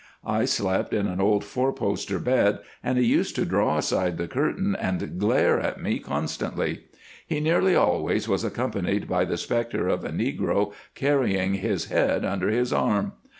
[0.25, 4.27] I slept in an old four poster bed, and he used to draw aside the
[4.27, 6.85] curtain and glare at me constantly.
[7.27, 12.49] He nearly always was accompanied by the spectre of a negro carrying his head under
[12.49, 13.11] his arm.